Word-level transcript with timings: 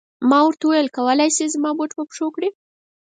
ما 0.29 0.39
ورته 0.45 0.65
و 0.65 0.69
ویل 0.73 0.87
چې 0.89 0.95
کولای 0.97 1.29
شې 1.35 1.45
زما 1.55 1.71
بوټ 1.77 1.91
په 1.97 2.03
پښو 2.09 2.27
کړې. 2.35 2.49